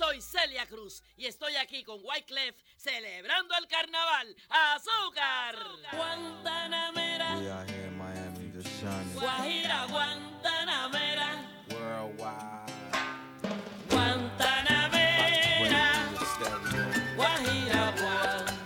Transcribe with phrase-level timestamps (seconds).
[0.00, 4.34] soy Celia Cruz y estoy aquí con Wyclef celebrando el carnaval.
[4.48, 5.56] ¡Azúcar!
[5.92, 7.36] Guantanamera.
[7.38, 9.12] We out here in Miami just shining.
[9.14, 11.44] Guajira, Guantanamera.
[11.68, 12.72] Worldwide.
[13.90, 16.08] Guantanamera.
[17.16, 17.92] Guajira,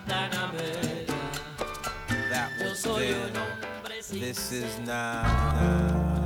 [0.06, 1.14] Guantanamera.
[2.30, 5.24] That Yo soy un hombre sin This is now.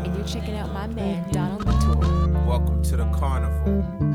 [0.04, 2.28] and you're checking out my man Donald Latour.
[2.46, 4.07] Welcome to the carnival.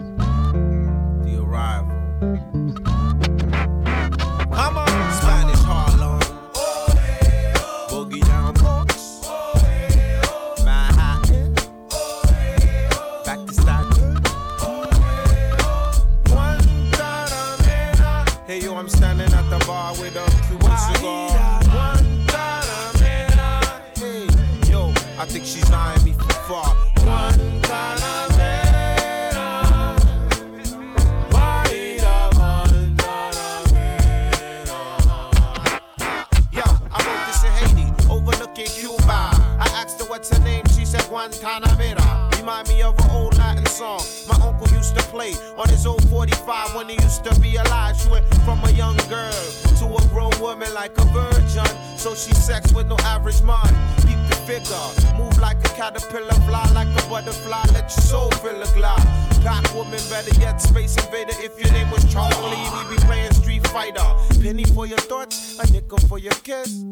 [42.37, 46.03] Remind me of an old Latin song my uncle used to play on his old
[46.09, 47.95] 45 when he used to be alive.
[47.95, 49.31] She went from a young girl
[49.79, 51.65] to a grown woman like a virgin.
[51.95, 53.71] So she sex with no average man.
[54.03, 58.65] The figure, move like a caterpillar, fly like a butterfly, let your soul fill a
[58.73, 59.01] glide.
[59.43, 61.33] Pack woman, better yet, space invader.
[61.39, 64.05] If your name was Charlie, we be playing Street Fighter.
[64.41, 66.83] Penny for your thoughts, a nickel for your kiss.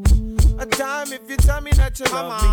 [0.59, 2.47] A dime if you tell me that you love me.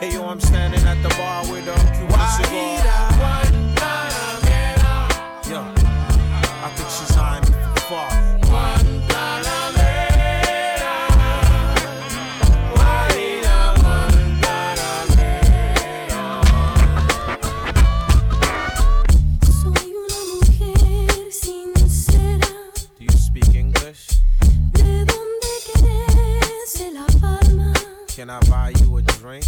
[0.00, 2.76] Hey yo, I'm standing at the bar with a Cuban cigar.
[5.48, 5.60] Yo,
[6.64, 8.25] I think she's eyeing me from far.
[28.26, 29.44] Can I buy you a drink?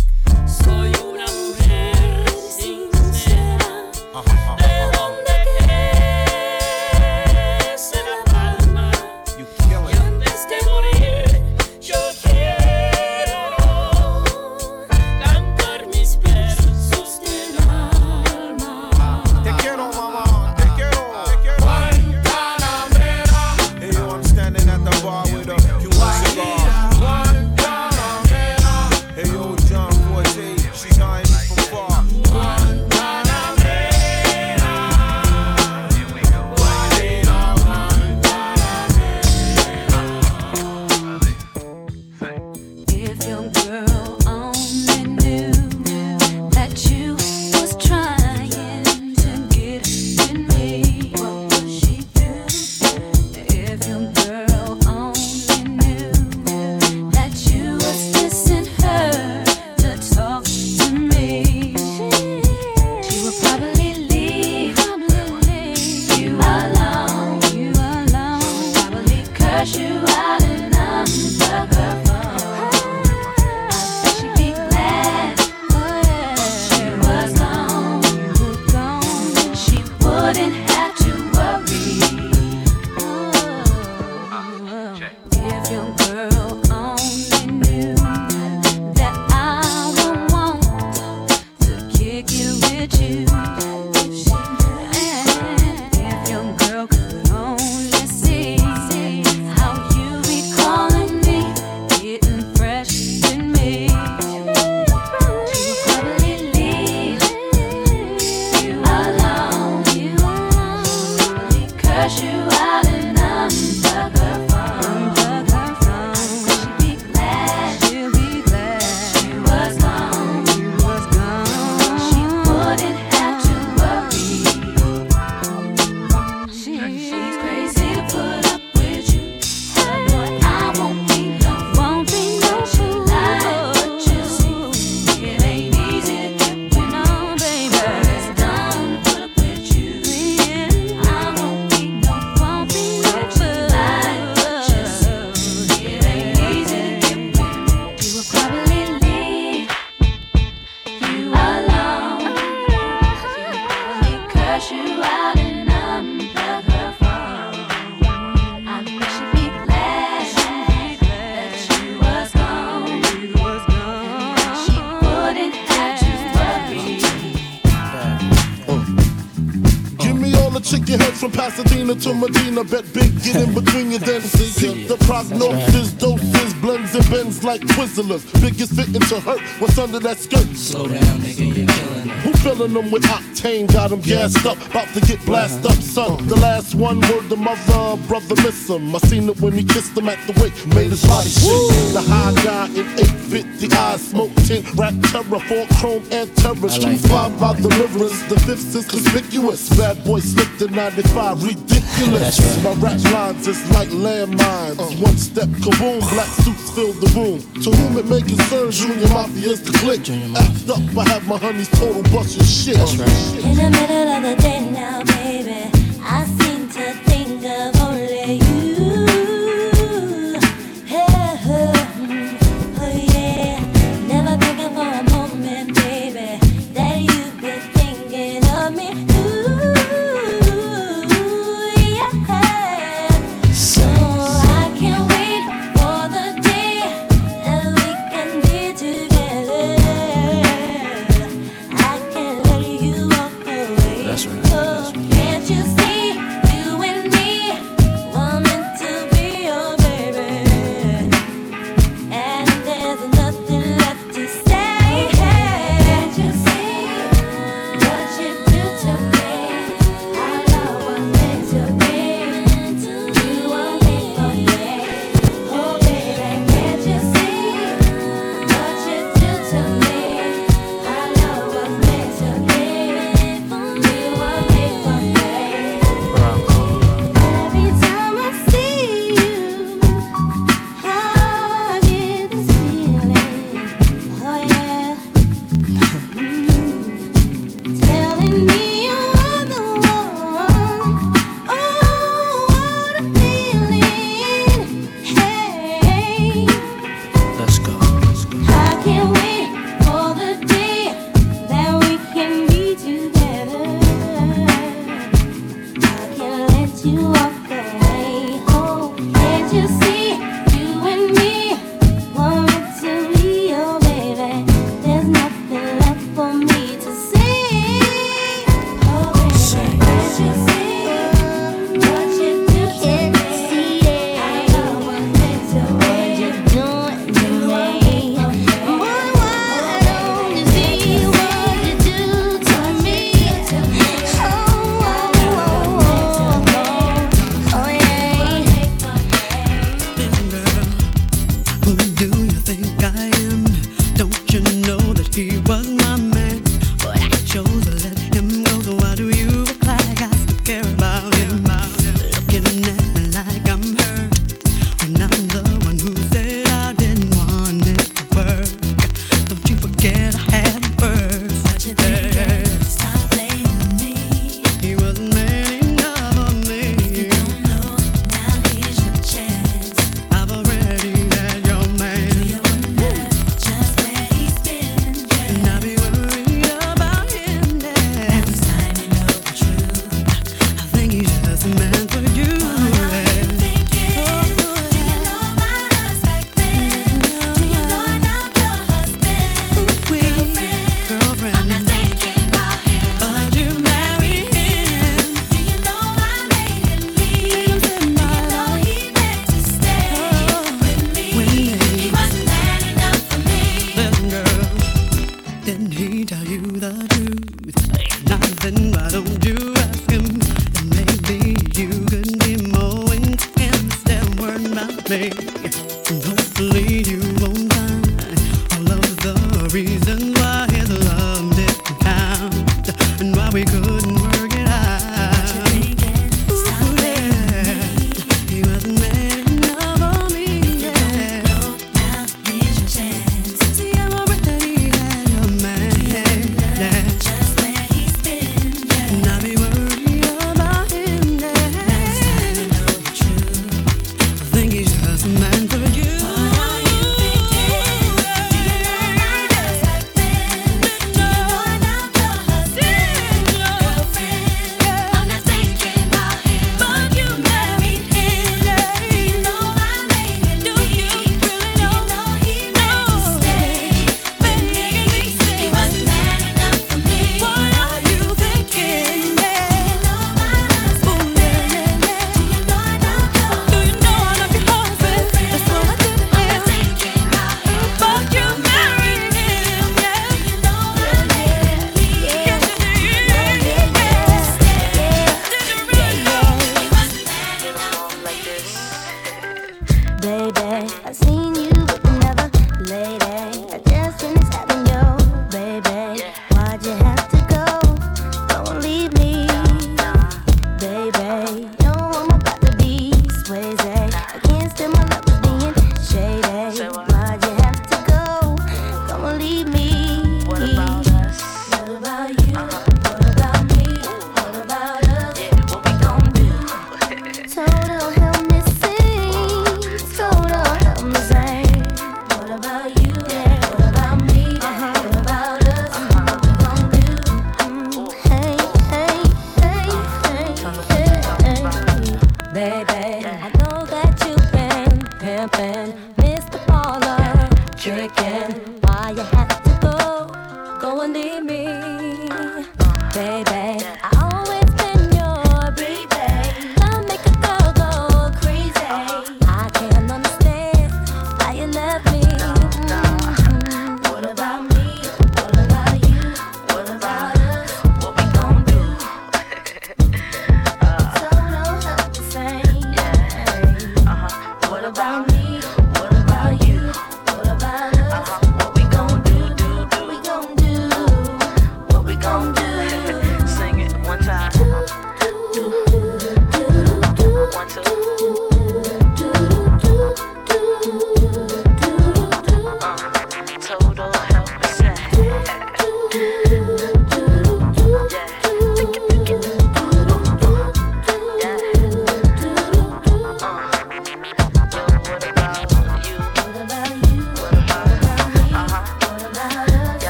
[173.19, 175.93] Get in between your then see the prognosis.
[175.93, 178.25] Doses, blends and bends like Twizzlers.
[178.41, 179.41] Biggest fitting to hurt.
[179.61, 180.49] What's under that skirt?
[180.57, 182.09] Slow down, nigga, you're killing.
[182.23, 183.73] Who filling them with octane?
[183.73, 186.27] Got them gassed up, about to get blasted up, son.
[186.27, 188.95] The last one word the mother, brother miss him.
[188.95, 191.93] I seen it when he kissed him at the wake, made his body shake.
[191.95, 196.69] The high guy in 850 eyes, smoke tint, rap terror, four chrome and terror.
[196.69, 199.69] Street five by the rivers, the fifth is conspicuous.
[199.77, 201.43] Bad boy slipped in 95,
[201.79, 202.63] ridiculous.
[202.63, 204.79] My rap lines is like landmines.
[204.79, 205.05] Uh.
[205.05, 207.41] One step, kaboom, black suits fill the room.
[207.63, 210.09] To whom it may concern, Junior Mafia's the click.
[210.37, 212.77] Act up, I have my honeys total busting shit.
[212.77, 213.45] Right.
[213.45, 215.18] In the middle of the day now,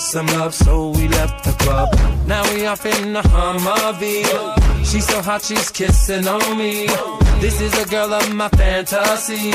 [0.00, 1.88] need some love, so we left the club.
[2.26, 4.84] Now we off in the Humvee.
[4.84, 6.86] She's so hot, she's kissing on me.
[7.40, 9.50] This is a girl of my fantasy.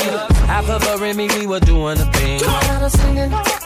[0.45, 2.39] Half of her and me, we were doing a thing.
[2.41, 3.64] Got her singing.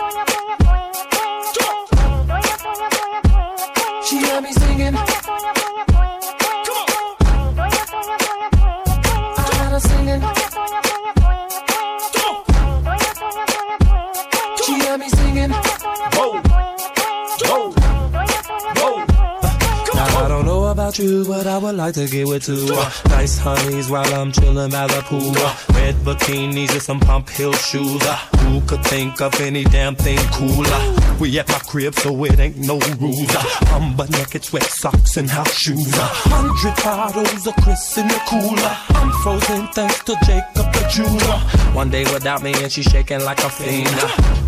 [21.72, 22.68] would like to get with two.
[22.72, 25.34] Uh, nice honeys while I'm chillin' by the pool.
[25.38, 28.02] Uh, red bikinis and some pump heel shoes.
[28.02, 30.82] Uh, who could think of any damn thing cooler?
[31.20, 33.30] We at my crib, so it ain't no rules.
[33.30, 35.92] Uh, I'm but naked, sweat socks and house shoes.
[35.94, 38.76] Hundred bottles of Chris in the cooler.
[38.90, 41.40] I'm frozen thanks to Jacob the jeweler.
[41.76, 43.90] One day without me and she shaking like a fiend.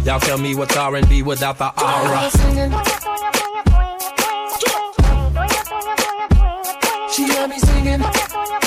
[0.06, 3.51] Y'all tell me what's R&B without the aura.
[7.22, 8.61] you hear me singing.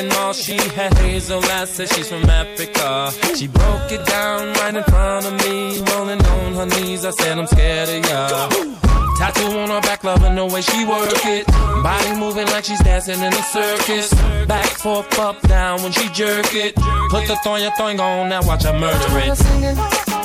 [0.00, 3.12] and all she had hazel eyes, said she's from Africa.
[3.36, 7.04] She broke it down right in front of me, rolling on her knees.
[7.04, 8.48] I said, I'm scared of ya.
[9.18, 11.46] Tattoo on her back, loving the way she work it.
[11.46, 14.12] Body moving like she's dancing in a circus.
[14.46, 16.74] Back, forth, up, down when she jerk it.
[17.10, 20.19] Put the thong, your thong on, now watch her murder it.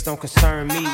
[0.00, 0.86] Don't concern me,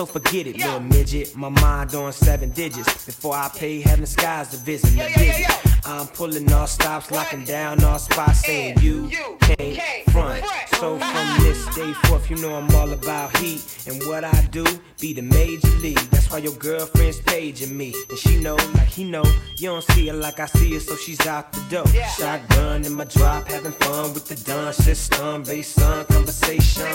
[0.00, 1.36] so forget it, little midget.
[1.36, 5.70] My mind on seven digits before I pay heaven skies to visit the visit.
[5.84, 9.10] I'm pulling all stops, locking down all spots, saying you
[9.40, 10.44] can't front.
[10.78, 14.64] So from this day forth, you know I'm all about heat and what I do.
[15.00, 15.98] Be the major league.
[16.10, 19.24] That's why your girlfriend's paging me, and she know like he know.
[19.56, 21.86] You don't see her like I see her, so she's out the door.
[22.16, 25.42] Shotgun in my drop, having fun with the done system.
[25.42, 26.86] Based on conversation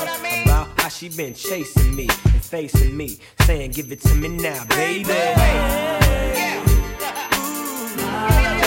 [0.44, 4.64] about how she been chasing me and facing me, saying give it to me now,
[4.70, 5.04] baby.
[7.98, 8.65] Can't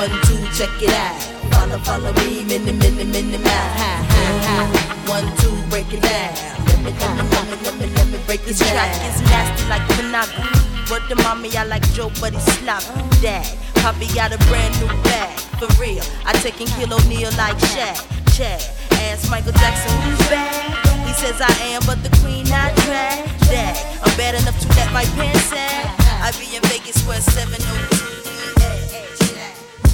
[0.00, 1.20] One, two, check it out.
[1.52, 4.08] Follow, follow me, many, many, many miles.
[5.04, 6.32] One, two, break it down.
[6.64, 9.20] Let me, let me, let me, let me, let me break it This track is
[9.28, 10.40] nasty like Panaga.
[10.88, 12.88] Word to mommy, I like Joe, but he's sloppy.
[13.20, 13.44] Dad,
[13.84, 15.38] Poppy got a brand new bag.
[15.60, 18.00] For real, I take and kill O'Neal like Shaq.
[18.32, 18.64] Chad,
[19.04, 21.04] ask Michael Jackson who's bad.
[21.06, 23.28] He says I am, but the queen I drag.
[23.52, 25.84] Dad, I'm bad enough to let my pants sag.
[26.24, 28.19] I be in Vegas where 702.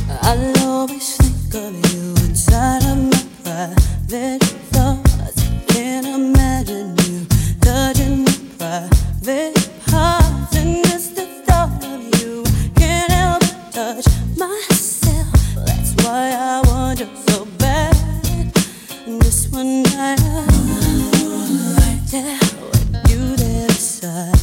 [0.08, 4.42] I'll always think of you inside of my private
[4.72, 5.42] thoughts.
[5.68, 7.26] Can't imagine you
[7.60, 12.44] touching my private parts, and just the thought of you
[12.76, 15.32] can't help but touch myself.
[15.66, 17.96] That's why I want you so bad.
[19.06, 20.38] And one night, I,
[22.70, 24.35] with you there beside.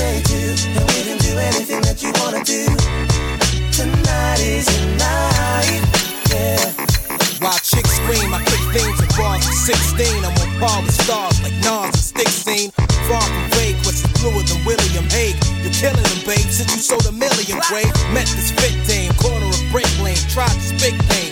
[0.00, 2.64] And we can do anything that you wanna do.
[3.72, 5.82] Tonight is the night,
[6.32, 6.72] yeah.
[7.40, 9.10] While chicks scream, I kick things of
[9.70, 10.24] 16.
[10.24, 12.70] I'm on par with stars like Nas and Stick Scene.
[13.08, 15.36] Far from vague, what's the bluer than William Hague?
[15.62, 17.84] You're killing them, babe, since you sold a million, Gray.
[18.12, 20.18] Met this fit dame, corner of Brick Lane.
[20.32, 21.29] Tried to speak name,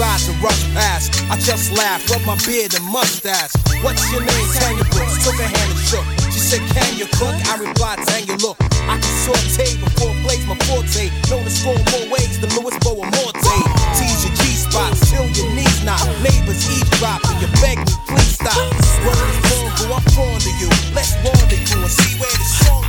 [0.00, 1.12] tried to rush past.
[1.28, 3.52] I just laughed, rubbed my beard and mustache.
[3.84, 4.48] What's your name?
[4.56, 5.20] Tanya Brooks.
[5.20, 6.06] Took her hand and shook.
[6.32, 7.36] She said, Can you cook?
[7.52, 8.56] I replied, Tanya, look,
[8.88, 11.12] I can saute before blaze my forte.
[11.28, 13.56] Known to score more ways than Louis Boa Morte.
[14.00, 16.00] Tease your G spots till your knees knock.
[16.24, 18.56] Neighbors eavesdrop and you beg me, please stop.
[19.04, 20.70] Word is born, go I'm fond of you.
[20.96, 22.79] Let's rendezvous and see where this song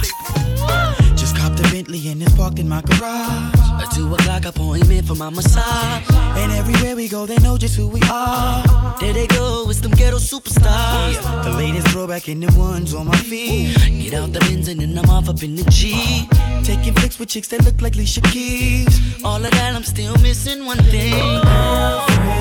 [1.81, 3.55] Bentley and it's parked in my garage.
[3.81, 6.03] A two o'clock appointment for my massage.
[6.37, 8.63] And everywhere we go, they know just who we are.
[8.99, 11.15] There they go, it's them ghetto superstars.
[11.43, 13.75] The latest throwback in the ones on my feet.
[13.99, 16.27] Get out the Benz and then I'm off up in the G.
[16.63, 19.23] Taking pics with chicks that look like Alicia Keys.
[19.23, 21.13] All of that, I'm still missing one thing.
[21.13, 22.40] Hey.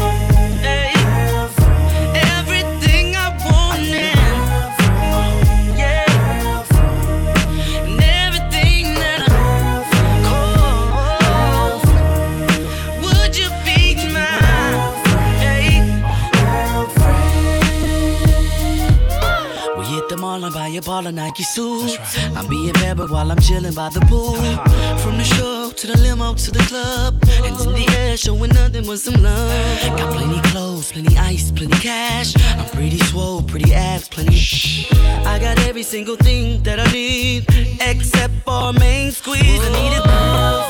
[20.79, 21.99] Mall and buy a ball of Nike suit.
[22.37, 24.35] I'm being married while I'm chilling by the pool.
[24.37, 24.97] Uh-huh.
[24.99, 27.25] From the show to the limo to the club.
[27.25, 29.97] Hands in the air, showing nothing but some love.
[29.97, 32.35] Got plenty clothes, plenty ice, plenty cash.
[32.59, 34.87] I'm pretty swole, pretty abs, plenty.
[35.27, 37.47] I got every single thing that I need,
[37.81, 39.61] except for main squeeze.
[39.63, 40.70] I need a girlfriend.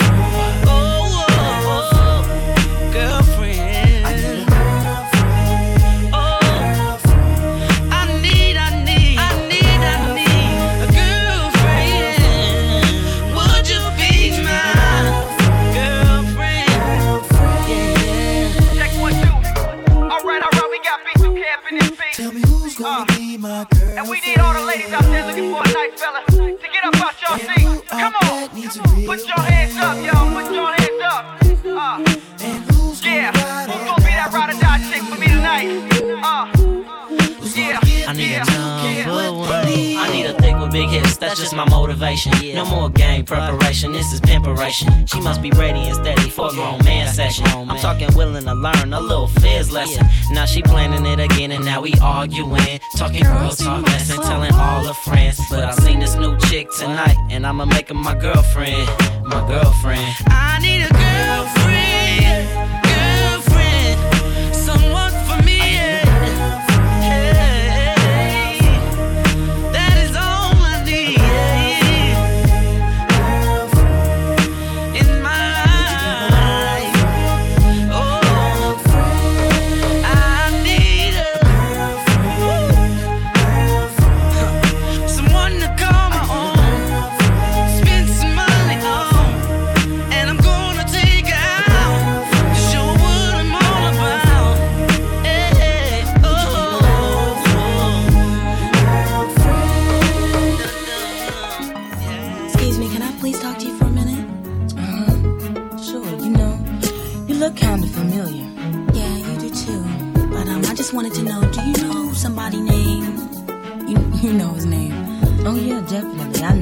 [41.30, 42.32] That's just my motivation.
[42.54, 45.06] No more game preparation, this is pimperation.
[45.06, 47.46] She must be ready and steady for a grown man session.
[47.46, 50.04] I'm talking willing to learn a little fizz lesson.
[50.32, 52.80] Now she planning it again and now we arguing.
[52.96, 55.38] Talking girl talk lesson, telling all her friends.
[55.48, 58.88] But I seen this new chick tonight and I'ma make her my girlfriend.
[59.22, 60.12] My girlfriend.
[60.26, 61.09] I need a girlfriend,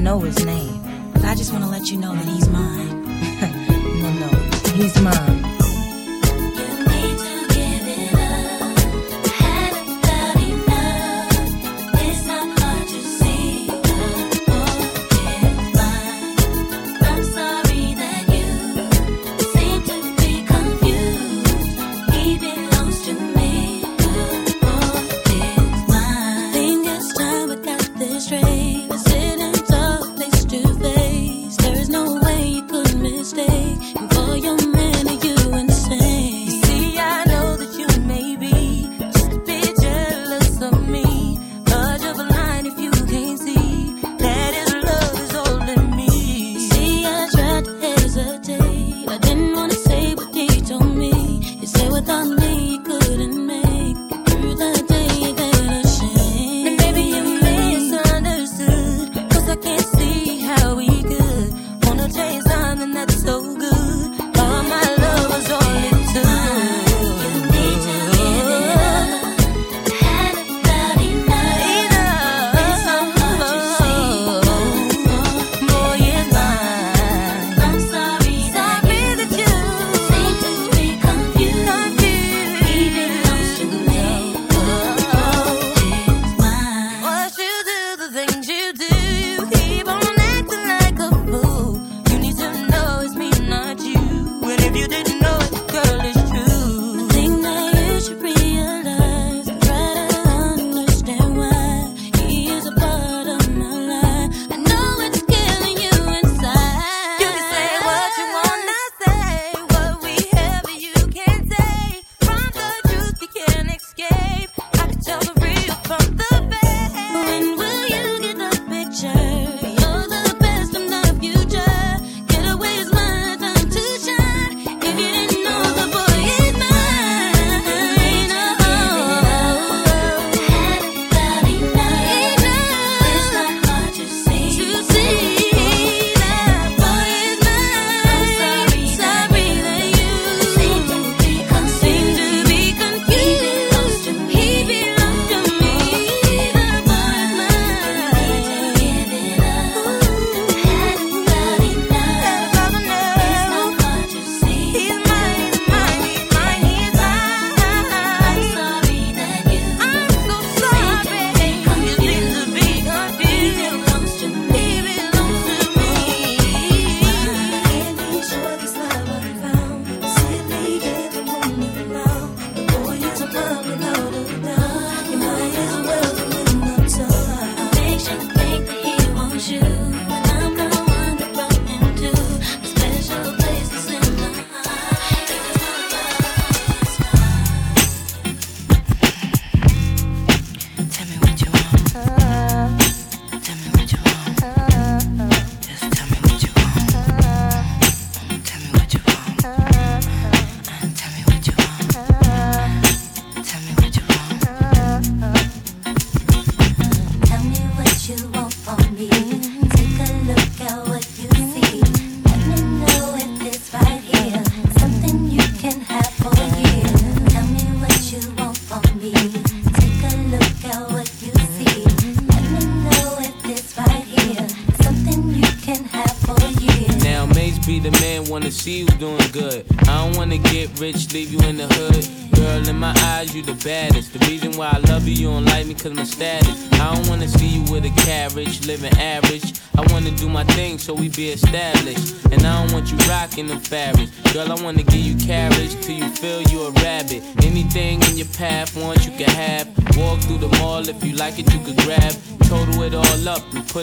[0.09, 0.81] know his name.
[1.23, 3.03] I just want to let you know that he's mine.
[4.01, 4.27] no, no,
[4.73, 5.38] he's mine.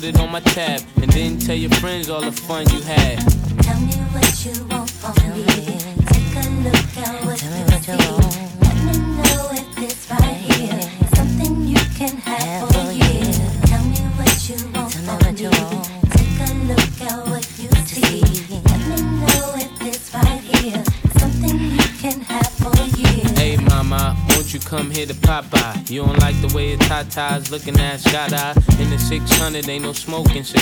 [0.06, 0.80] It on my tab.
[1.02, 2.64] And then tell your friends all the fun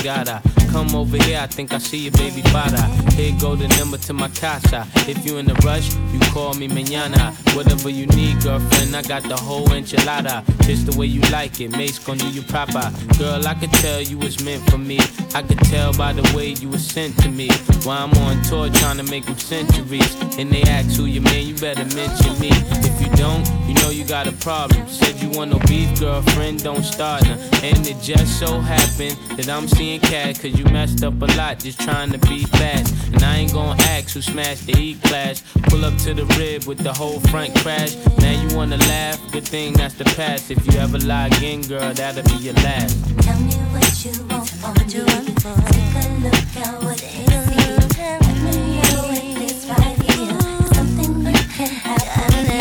[0.05, 0.42] cigar.
[0.70, 2.82] Come over here, I think I see your baby father.
[3.14, 4.86] Here go the number to my casa.
[5.09, 7.32] If you in a rush, you call me mañana.
[7.55, 10.44] Whatever you need, girlfriend, I got the whole enchilada.
[10.66, 12.90] Just the way you like it, Mase gon' do you proper.
[13.18, 14.98] Girl, I could tell you was meant for me.
[15.34, 17.50] I could tell by the way you was sent to me.
[17.82, 20.14] While I'm on tour trying to make them centuries.
[20.38, 22.48] And they ask who you man, you better mention me.
[22.80, 24.88] If you don't, you know you got a problem.
[24.88, 27.36] Said you want no beef, girlfriend, don't start now.
[27.62, 31.58] And it just so happened that I'm seeing cat, cause you messed up a lot
[31.58, 32.94] just trying to be fast.
[33.12, 35.42] And I ain't gonna ask who smashed the E class.
[35.64, 37.96] Pull up to the rib with the whole front crash.
[38.18, 40.53] Now you wanna laugh, good thing that's the past.
[40.57, 42.96] If you ever lie again, girl, that'll be your last.
[43.22, 44.82] Tell me what you want from me.
[44.84, 47.74] Take a look at what you see.
[47.98, 52.61] Let me know if this right here is something you can have for me.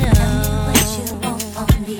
[0.00, 1.96] Tell me what you want from me.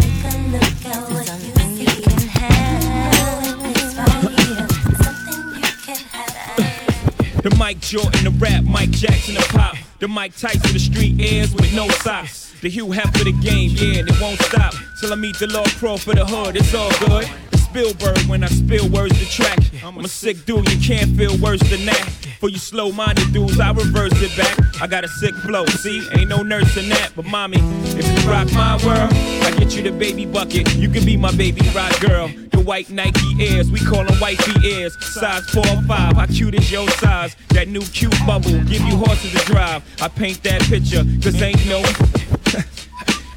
[0.00, 2.00] Take a look at what you see.
[2.00, 7.42] Let me know if this right here is something you can have.
[7.42, 9.76] The Mike Jordan, the rap, Mike Jackson, the pop.
[9.98, 12.49] The Mike Tyson, the street airs with no socks.
[12.62, 14.74] The Hugh Hef of the game, yeah, and it won't stop.
[15.00, 17.26] Till I meet the Lord Pro for the hood, it's all good.
[17.56, 19.58] Spielberg when I spill words to track.
[19.82, 22.04] I'm a sick dude, you can't feel worse than that.
[22.38, 24.82] For you slow minded dudes, I reverse it back.
[24.82, 27.12] I got a sick flow, see, ain't no nurse in that.
[27.16, 27.58] But mommy,
[27.96, 30.74] if you rock my world, I get you the baby bucket.
[30.74, 32.28] You can be my baby rock girl.
[32.50, 34.94] The white Nike Airs, we call them wifey ears.
[35.14, 37.36] Size 4 or 5, how cute is your size?
[37.50, 39.82] That new cute bubble, give you horses to drive.
[40.02, 41.82] I paint that picture, cause ain't no.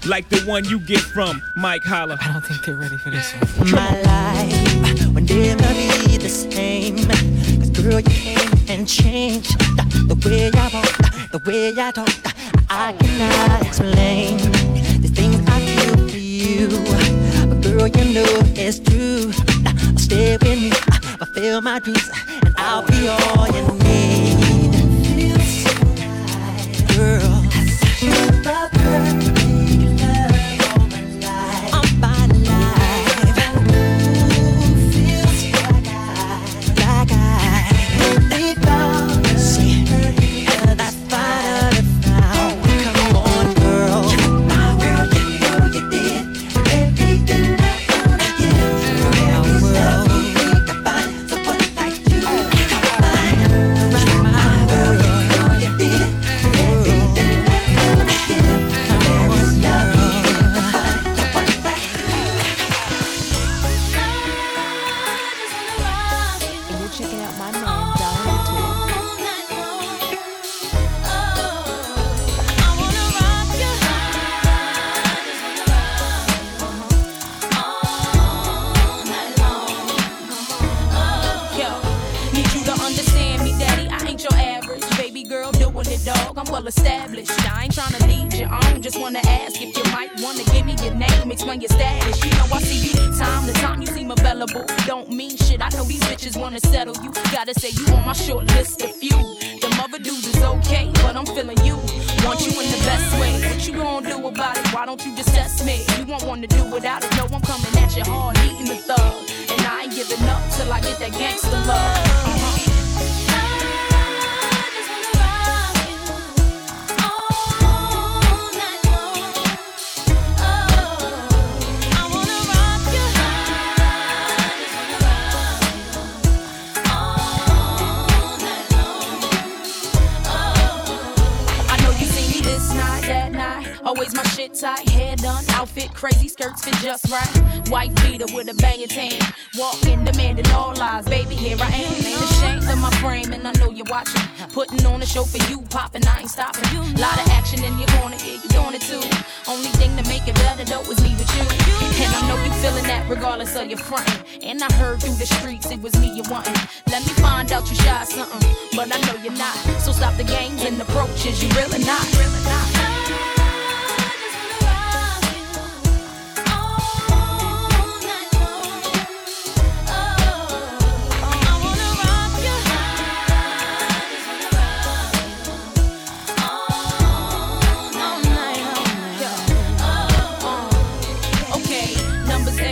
[0.06, 2.18] Like the one you get from Mike Holler.
[2.20, 3.72] I don't think they're ready for this one.
[3.72, 6.98] My life will never be the same.
[6.98, 8.40] Cause girl, you came
[8.70, 12.10] and changed the, the way I walk, the way I talk.
[12.70, 14.38] I cannot explain
[15.02, 16.68] the things I feel for you.
[17.48, 19.32] But girl, you know it's true.
[19.98, 20.72] Stay with me,
[21.18, 22.10] fulfill my dreams,
[22.46, 24.74] and I'll be all you need.
[26.96, 27.44] Girl,
[28.02, 29.33] you're the perfect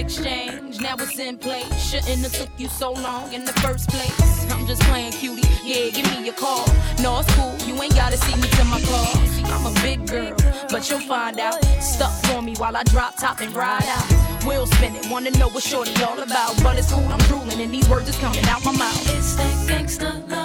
[0.01, 0.81] exchange.
[0.81, 1.63] Now it's in play.
[1.77, 4.51] Shouldn't have took you so long in the first place.
[4.51, 5.47] I'm just playing cutie.
[5.63, 6.65] Yeah, give me a call.
[6.99, 7.55] No, it's cool.
[7.67, 9.09] You ain't gotta see me till my car.
[9.53, 10.35] I'm a big girl,
[10.69, 11.63] but you'll find out.
[11.79, 14.45] Stuck for me while I drop top and ride out.
[14.45, 16.61] Will spin it, wanna know what shorty all about.
[16.63, 19.15] But it's cool, I'm drooling, and these words is coming out my mouth.
[19.15, 20.40] It's that gangsta love.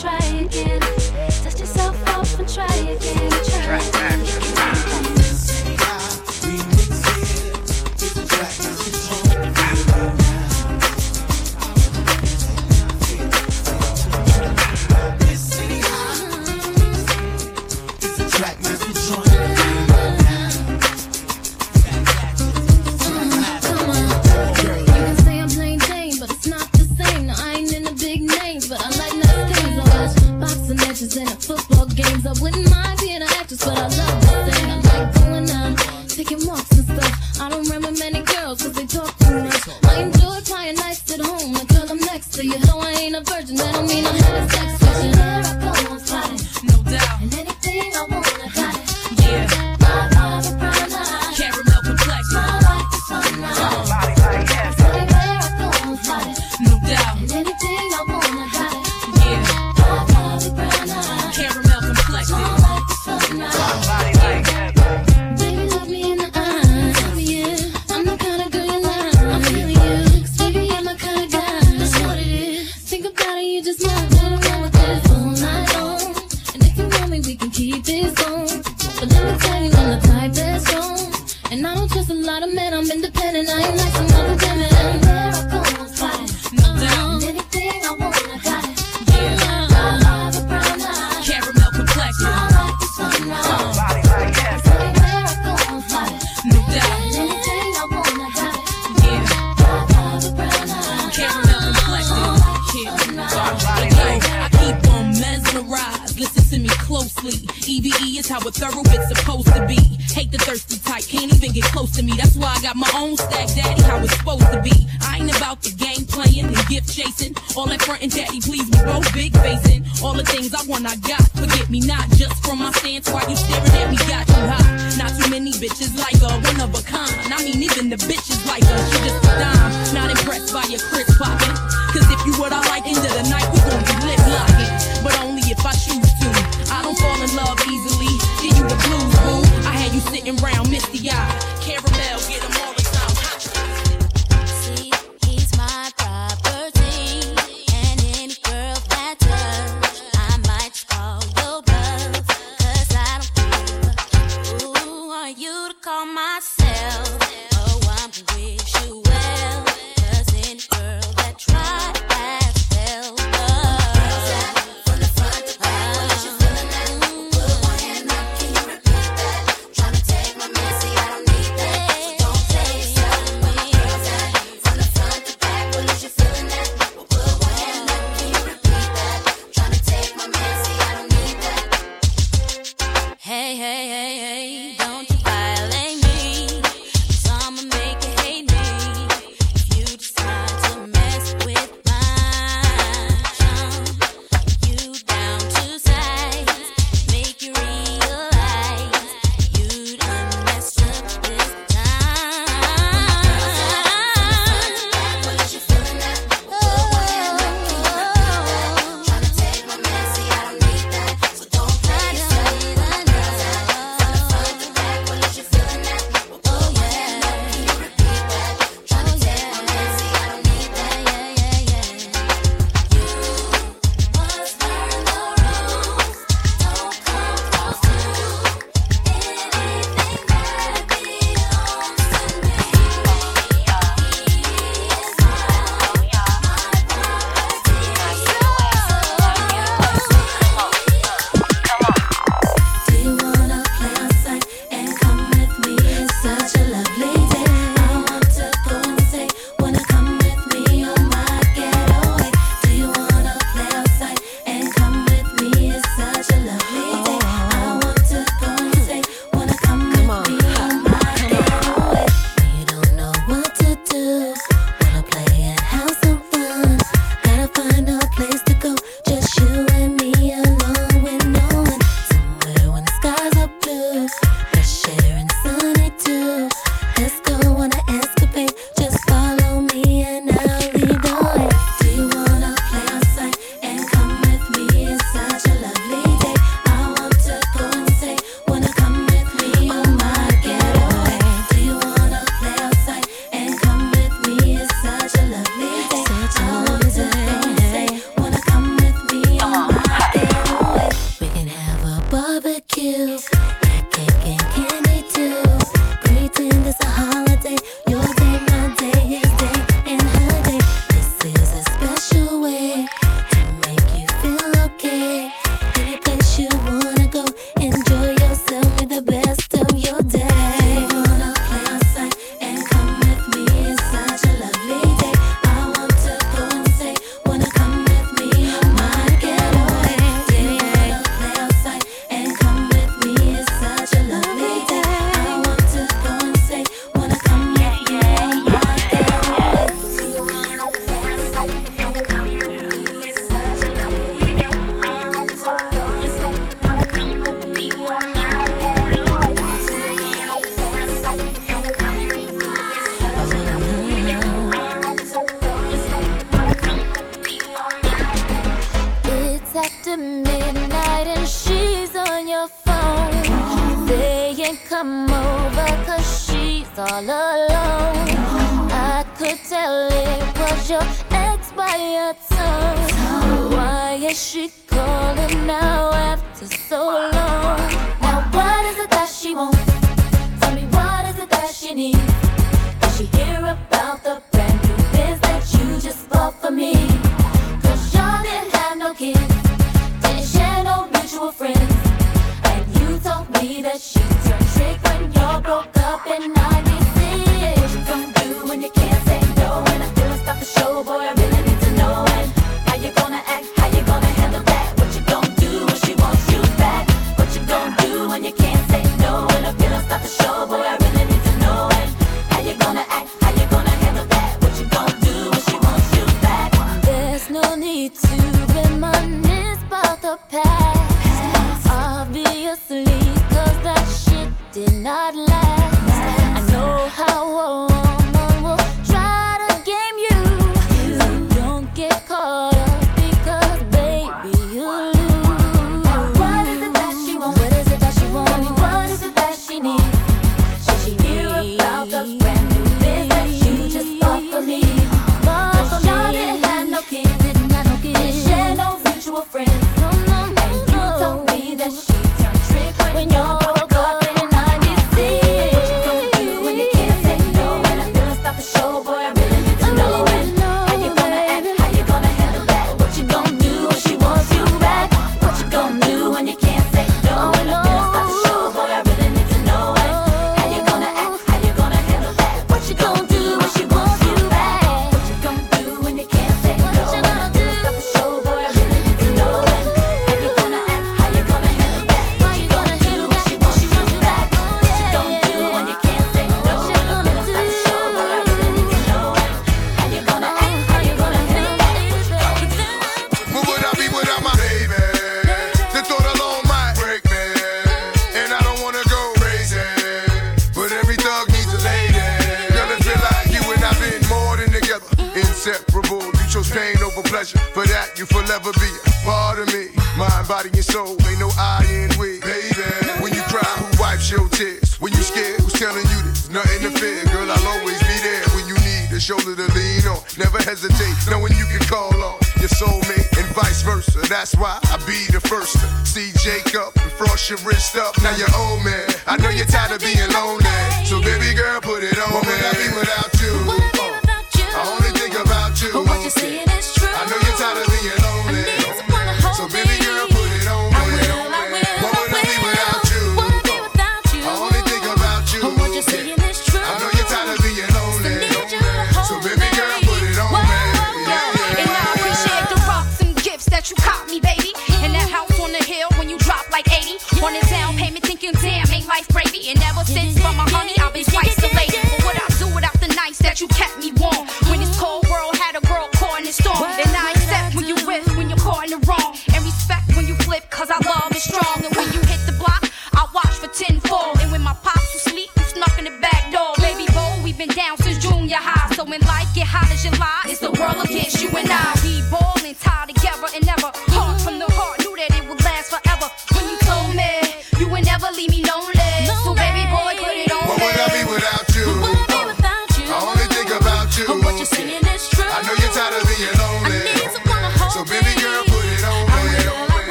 [0.00, 0.99] try again.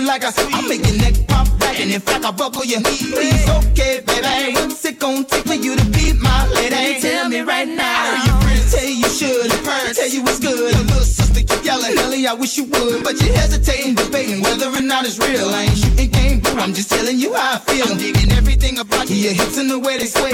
[0.00, 2.80] you like a I make your neck pop back and in fact I buckle your
[2.80, 3.12] knees.
[3.12, 7.00] Please, okay, baby, what's it gonna take for you to be my lady?
[7.00, 8.16] Tell me right now.
[8.16, 9.50] Are you friends tell you you should?
[9.64, 10.58] Parents tell you it's good.
[10.58, 14.68] Your little sister keep yelling, Ellie, I wish you would, but you're hesitating, debating whether
[14.68, 15.48] or not it's real.
[15.48, 16.56] I ain't shooting game, boo.
[16.56, 17.86] I'm just telling you how I feel.
[17.88, 19.16] I'm digging everything about you.
[19.16, 20.32] Your hips and the way they sway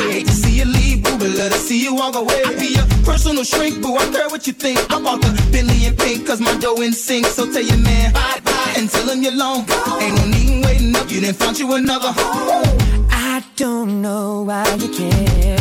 [1.53, 3.94] I see you walk away, I be your personal shrink, boo.
[3.97, 4.78] I care what you think.
[4.90, 7.26] I bought the Bentley and pink, cause my dough in sync.
[7.26, 9.61] So tell your man, bye bye, and tell him you're long.
[10.01, 13.09] Ain't no need waiting up, you didn't find you another home.
[13.11, 15.59] I don't know why you care.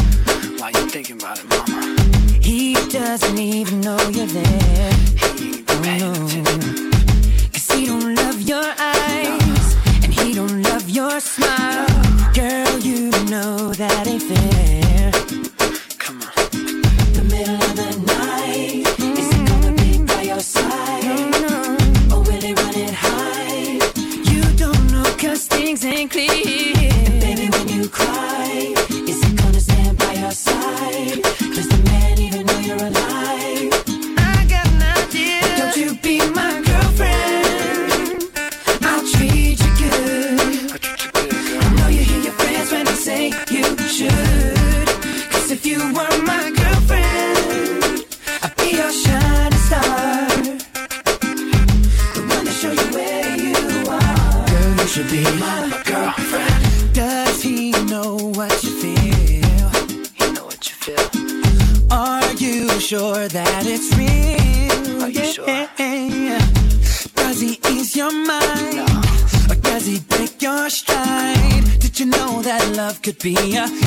[0.59, 2.01] Why you thinking about it, mama?
[2.41, 4.93] He doesn't even know you're there.
[5.37, 6.91] He ain't paying oh, no.
[7.53, 10.03] Cause he don't love your eyes, no.
[10.03, 11.87] and he don't love your smile.
[11.87, 12.31] No.
[12.33, 14.74] Girl, you know that ain't fair.
[73.25, 73.84] novinha.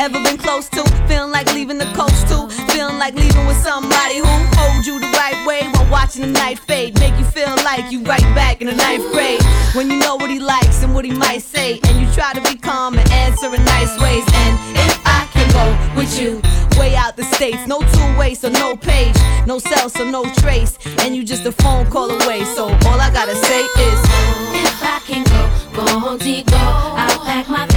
[0.00, 2.48] Ever been close to feeling like leaving the coast too?
[2.72, 6.58] Feeling like leaving with somebody who hold you the right way while watching the night
[6.58, 9.42] fade, make you feel like you right back in the ninth grade.
[9.74, 12.40] When you know what he likes and what he might say, and you try to
[12.40, 14.24] be calm and answer in nice ways.
[14.42, 14.54] And
[14.88, 16.40] if I can go with you,
[16.80, 20.78] way out the states, no two way, so no page, no cell, so no trace,
[21.00, 22.42] and you just a phone call away.
[22.56, 24.00] So all I gotta say is,
[24.64, 25.42] If I can go,
[25.76, 27.69] go contigo, I'll pack my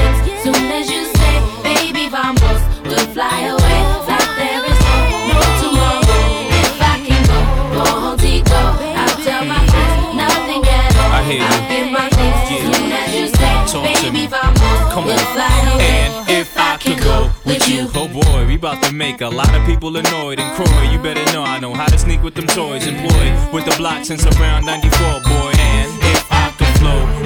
[19.23, 20.39] a lot of people annoyed.
[20.39, 22.85] And Croy, you better know I know how to sneak with them toys.
[22.85, 25.62] Employed with the blocks since around 94, boy.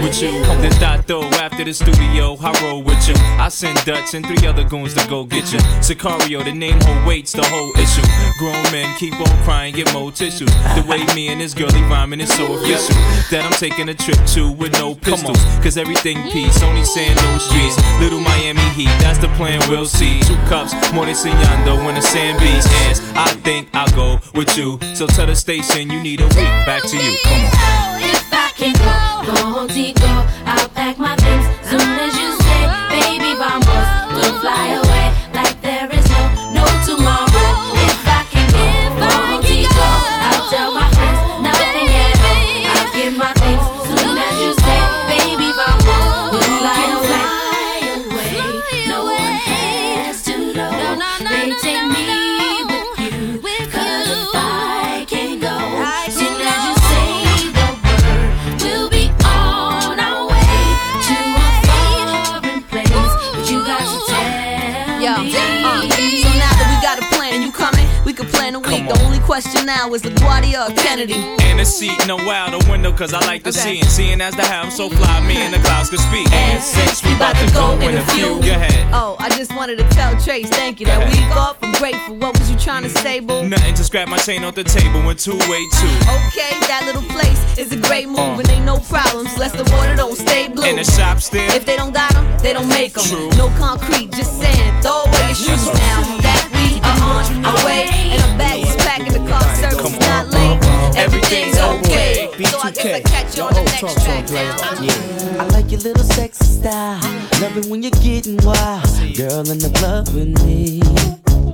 [0.08, 0.32] With you,
[0.62, 3.16] then dot though after the studio, I roll with you.
[3.38, 5.60] I send Dutch and three other goons to go get you.
[5.84, 8.06] Sicario, the name whole weights the whole issue.
[8.40, 10.50] Grown men keep on crying, get more tissues.
[10.76, 12.96] The way me and this girlie rhyming is so official
[13.32, 15.40] that I'm taking a trip to with no pistols.
[15.62, 17.76] Cause everything peace, only saying no streets.
[18.00, 20.22] Little Miami Heat, that's the plan, we'll see.
[20.22, 23.02] Two cups, more than enseñando when the sand beats ends.
[23.16, 24.80] I think I'll go with you.
[24.96, 26.54] So tell the station you need a week.
[26.66, 28.27] Back to you, come on.
[28.58, 31.27] Can go, go contigo, I'll pack my things
[69.38, 71.14] question now is LaGuardia or Kennedy.
[71.14, 73.80] And a seat, no out the window, cause I like to see.
[73.80, 76.26] And seeing as the have so fly, me and the clouds can speak.
[76.32, 78.90] And since we about to go in a few, go ahead.
[78.92, 80.88] Oh, I just wanted to tell Trace, thank you.
[80.88, 82.16] That week off, I'm grateful.
[82.18, 83.48] What was you trying to say, boo?
[83.48, 85.94] Nothing to scrap my chain off the table in two way two.
[86.18, 89.38] Okay, that little place is a great move and ain't no problems.
[89.38, 90.66] Less the water don't stay blue.
[90.66, 91.46] In the shop still.
[91.54, 93.06] If they don't got them, they don't make them.
[93.06, 93.30] True.
[93.38, 94.82] No concrete, just sand.
[94.82, 96.18] Throw away your shoes now.
[96.26, 97.86] That we are on our way.
[98.18, 98.47] And our bags
[99.28, 100.60] car service not late.
[100.98, 102.30] Everything's okay.
[102.46, 104.82] So I guess I catch you on the next track now.
[104.82, 105.42] Yeah.
[105.42, 107.02] I like your little sexy style.
[107.42, 108.86] Love it when you're getting wild.
[109.16, 110.82] Girl in the club with me.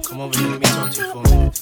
[0.03, 1.61] Come over here, let me talk to you for a minute.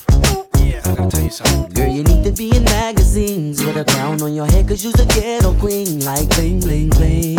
[0.57, 1.73] Yeah, I gotta tell you something.
[1.73, 4.99] Girl, you need to be in magazines with a crown on your head, cause you's
[4.99, 5.99] a ghetto queen.
[6.05, 7.37] Like bling, bling, bling.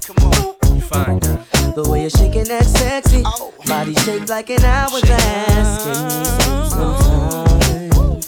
[0.00, 1.47] Come on, you fine, girl.
[1.78, 3.54] The way you're shaking that sexy oh.
[3.64, 5.84] body shaped like an hourglass.
[5.86, 8.18] Give me some, some time.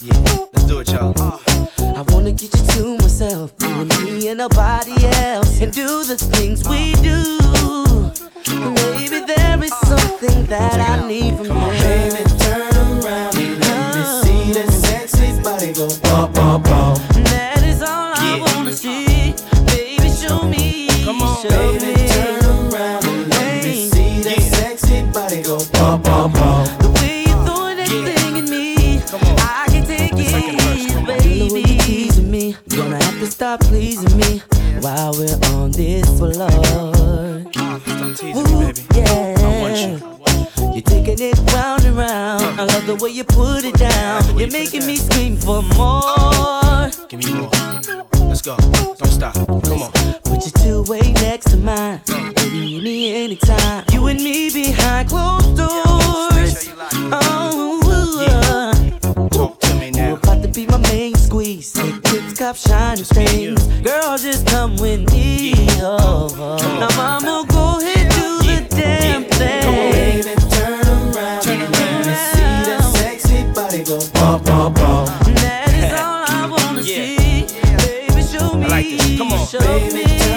[0.00, 1.12] Yeah, let's do it, y'all.
[1.20, 1.36] Uh.
[2.00, 4.94] I wanna get you to myself, you and me and nobody
[5.28, 7.36] else, and do the things we do.
[8.48, 11.52] Maybe there is something that I need from you.
[11.52, 12.72] Baby, turn
[13.04, 16.96] around and let me see that sexy body go bum, bum, bum.
[17.24, 19.34] That is all I wanna see.
[19.66, 20.88] Baby, show me.
[21.04, 21.79] Come on, show baby, me.
[25.80, 26.66] Bum, bum, bum.
[26.78, 29.00] The way you're throwing that thing at me,
[29.38, 31.60] I can take it, baby.
[31.60, 34.42] You're teasing me, gonna have to stop pleasing me
[34.80, 36.30] while we're on this floor.
[38.36, 39.38] Ooh, yeah.
[40.72, 42.60] You're taking it round and round.
[42.60, 44.38] I love the way you put it down.
[44.38, 46.90] You're making me scream for more.
[47.08, 48.19] Give me more.
[48.42, 48.94] Let's go.
[48.94, 49.34] Don't stop.
[49.34, 49.92] Come on.
[50.24, 52.00] Put your two way next to mine.
[52.06, 53.84] Baby, me anytime.
[53.92, 56.70] You and me behind closed doors.
[57.12, 59.98] Oh, oh, oh, Talk to me now.
[59.98, 60.14] you now.
[60.14, 61.70] about to be my main squeeze.
[61.74, 63.62] Take tips, cop shiny things.
[63.82, 65.52] Girl, just come with me.
[65.82, 69.62] Oh, now, mama, go ahead, do the damn thing.
[69.64, 74.72] Come on, Baby, turn around and let me see that sexy body go bum, bum,
[74.72, 75.29] bum.
[79.50, 79.58] Show
[79.90, 80.29] me.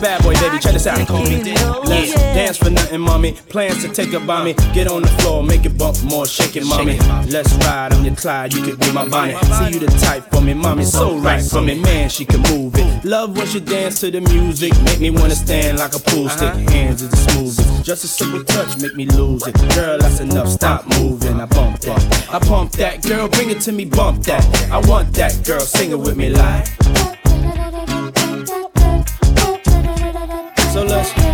[0.00, 0.58] Bad boy, baby.
[0.58, 0.98] Check this out.
[0.98, 1.60] how Kobe did.
[1.88, 3.32] Let's dance for nothing, mommy.
[3.32, 4.54] Plans to take by me.
[4.72, 6.98] Get on the floor, make it bump more, shake it, mommy.
[7.30, 9.34] Let's ride on your Clyde, you could be my Bonnie.
[9.34, 10.84] See you the type for me, mommy.
[10.84, 13.04] So right for me, man, she can move it.
[13.04, 14.72] Love when she dance to the music.
[14.82, 16.54] Make me wanna stand like a pool stick.
[16.70, 17.84] Hands is the smoothest.
[17.84, 19.54] Just a simple touch, make me lose it.
[19.74, 20.48] Girl, that's enough.
[20.48, 21.40] Stop moving.
[21.40, 22.34] I bump that.
[22.34, 23.02] I pump that.
[23.02, 24.44] Girl, bring it to me, bump that.
[24.70, 26.68] I want that girl, sing it with me like.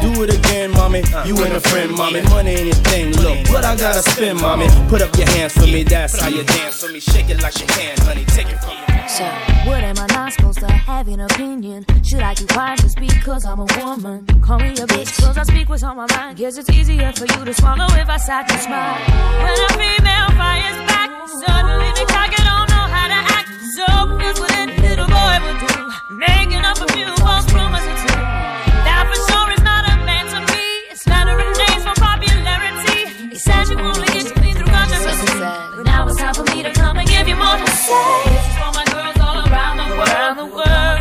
[0.05, 1.03] Do it again, mommy.
[1.25, 2.21] You and a friend, mommy.
[2.23, 3.39] Money ain't a thing, look.
[3.51, 4.69] But I gotta spend, mommy.
[4.89, 7.01] Put up your hands for me, that's how you dance for me.
[7.01, 8.25] Shake it like you can, honey.
[8.27, 9.09] Take it from me.
[9.09, 9.25] So,
[9.69, 11.85] what am I not supposed to have an opinion?
[12.03, 14.27] Should I keep quiet just because I'm a woman?
[14.43, 16.39] Call me a bitch cause I speak what's on my mind.
[16.39, 18.97] Guess it's easier for you to swallow if I sat and smile.
[19.43, 23.49] When a female fires back, suddenly the cocky don't know how to act.
[23.77, 25.75] So, here's what any little boy would do.
[26.17, 27.24] Making up a few
[33.35, 35.41] He said you only get to me through controversy.
[35.41, 38.23] But now it's time for me to come and give you more to say.
[38.55, 40.09] For my girls all around the world.
[40.09, 40.94] Around the world.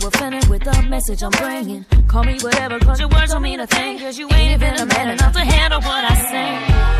[0.00, 1.84] You offended with the message I'm bringing?
[2.08, 3.98] Call me whatever, cause your words don't mean a thing.
[3.98, 6.50] Cause you ain't even a man enough to handle what I say.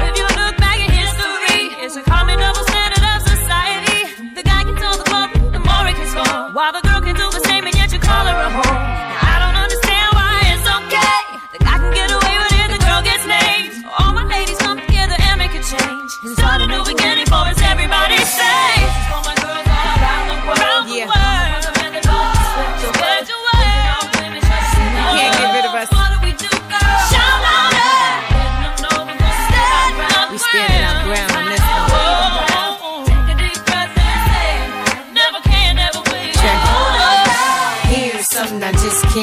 [0.09, 4.01] If you look back at history, it's a common double standard of society.
[4.35, 6.55] The guy can tell the club, the more he can score.
[6.57, 7.01] While the girl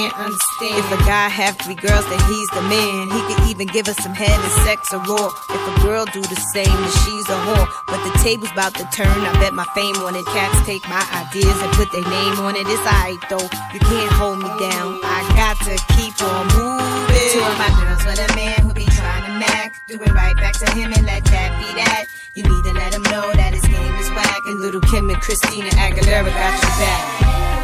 [0.04, 0.76] can't understand.
[0.84, 3.08] If a guy have three girls, then he's the man.
[3.08, 5.32] He could even give us some head and sex or raw.
[5.50, 7.68] If a girl do the same, then she's a whore.
[7.88, 9.08] But the table's about to turn.
[9.08, 10.26] I bet my fame on it.
[10.36, 12.68] Cats take my ideas and put their name on it.
[12.68, 13.48] It's alright though.
[13.72, 15.00] You can't hold me down.
[15.04, 17.30] I got to keep on moving.
[17.32, 19.72] Two of my girls with a man who be trying to mac.
[19.88, 22.06] Do it right back to him and let that be that.
[22.36, 24.42] You need to let him know that his game is whack.
[24.48, 27.63] And Lil' Kim and Christina Aguilera got your back.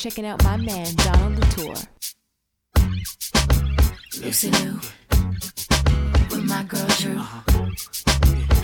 [0.00, 1.99] Checking out my man, Donald Lauture.
[4.18, 4.80] Lucy Liu,
[6.30, 7.42] with my girl Drew, uh-huh.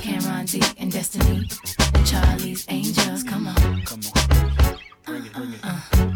[0.01, 1.49] Cameron D and Destiny,
[1.95, 3.23] and Charlie's Angels.
[3.23, 5.65] Come on, come on, bring it, bring it.
[5.65, 6.16] Uh-uh.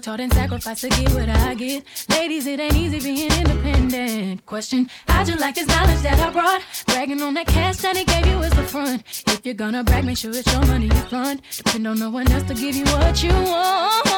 [0.00, 1.84] worked hard and sacrificed to get what I get.
[2.08, 4.46] Ladies, it ain't easy being independent.
[4.46, 6.62] Question, how'd you like this knowledge that I brought?
[6.86, 9.02] Bragging on that cash that he gave you is the front.
[9.26, 11.42] If you're gonna brag, make sure it's your money you fund.
[11.54, 14.08] Depend on no one else to give you what you want.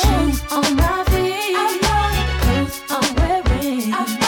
[0.00, 1.54] Shoes on my feet,
[2.42, 4.27] clothes I'm wearing,